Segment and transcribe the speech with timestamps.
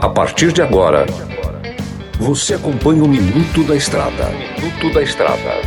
[0.00, 1.04] A partir de agora,
[2.18, 4.30] você acompanha o Minuto da Estrada.
[4.30, 5.60] Minuto da Estrada.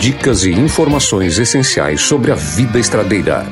[0.00, 3.44] Dicas e informações essenciais sobre a vida estradeira.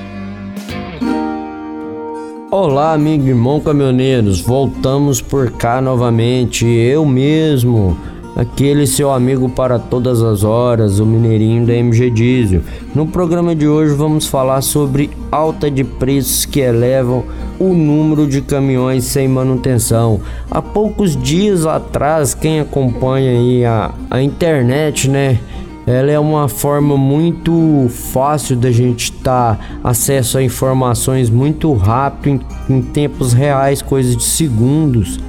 [2.51, 6.65] Olá, amigo e irmão caminhoneiros, voltamos por cá novamente.
[6.65, 7.99] Eu mesmo,
[8.35, 12.63] aquele seu amigo para todas as horas, o Mineirinho da MG Diesel.
[12.95, 17.25] No programa de hoje vamos falar sobre alta de preços que elevam
[17.59, 20.21] o número de caminhões sem manutenção.
[20.51, 25.39] Há poucos dias atrás, quem acompanha aí a, a internet, né?
[25.87, 32.41] ela é uma forma muito fácil da gente estar tá acesso a informações muito rápido
[32.69, 35.21] em, em, tempos reais, coisas de segundos.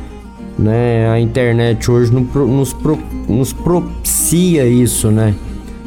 [0.57, 1.09] Né?
[1.09, 2.97] A internet hoje nos, pro,
[3.27, 5.35] nos propicia isso, né?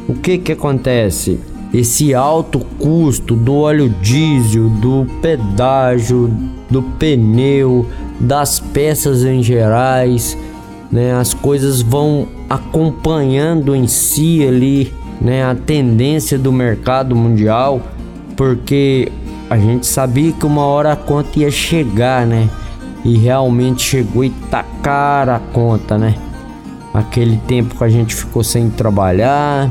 [0.07, 1.39] O que que acontece?
[1.73, 6.31] Esse alto custo do óleo diesel, do pedágio,
[6.69, 7.85] do pneu,
[8.19, 10.35] das peças em gerais,
[10.91, 11.13] né?
[11.13, 17.81] As coisas vão acompanhando em si ali, né, a tendência do mercado mundial,
[18.35, 19.11] porque
[19.49, 22.49] a gente sabia que uma hora a conta ia chegar, né?
[23.05, 26.15] E realmente chegou e tá cara a conta, né?
[26.93, 29.69] Aquele tempo que a gente ficou sem trabalhar,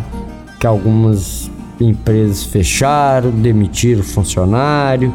[0.61, 5.15] que algumas empresas fecharam, demitiram funcionário,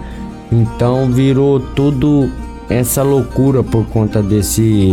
[0.52, 2.30] então virou tudo
[2.70, 4.92] essa loucura por conta desse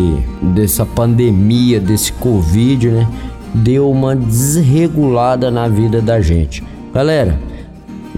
[0.54, 3.08] dessa pandemia, desse Covid, né?
[3.54, 6.62] Deu uma desregulada na vida da gente.
[6.92, 7.38] Galera,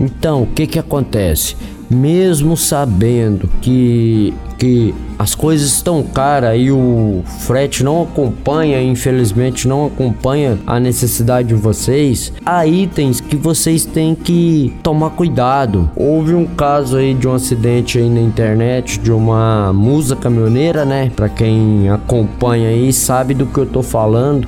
[0.00, 1.56] então o que que acontece?
[1.92, 9.86] Mesmo sabendo que que as coisas estão caras e o frete não acompanha, infelizmente não
[9.86, 15.90] acompanha a necessidade de vocês, há itens que vocês têm que tomar cuidado.
[15.96, 21.10] Houve um caso aí de um acidente aí na internet de uma musa caminhoneira, né?
[21.16, 24.46] Para quem acompanha aí sabe do que eu tô falando.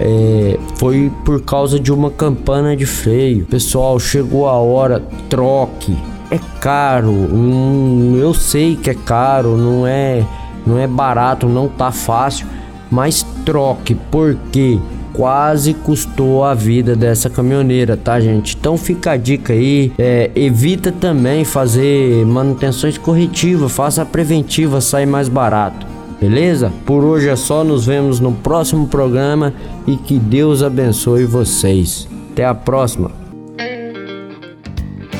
[0.00, 3.46] É, foi por causa de uma campana de freio.
[3.46, 5.96] Pessoal, chegou a hora, troque
[6.32, 7.10] é caro.
[7.10, 10.26] Hum, eu sei que é caro, não é,
[10.66, 12.46] não é barato, não tá fácil,
[12.90, 14.78] mas troque porque
[15.12, 18.56] quase custou a vida dessa caminhoneira, tá, gente?
[18.58, 19.92] Então fica a dica aí.
[19.98, 25.86] É, evita também fazer manutenções corretivas, faça a preventiva, sai mais barato.
[26.18, 26.72] Beleza?
[26.86, 29.52] Por hoje é só, nos vemos no próximo programa
[29.86, 32.08] e que Deus abençoe vocês.
[32.30, 33.21] Até a próxima.